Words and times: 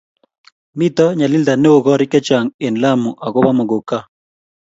mito 0.77 1.05
nyalilda 1.17 1.53
neoo 1.57 1.79
koriik 1.85 2.11
chechang 2.13 2.47
eng 2.65 2.79
Lamu 2.83 3.09
akobo 3.25 3.49
muguka 3.57 3.97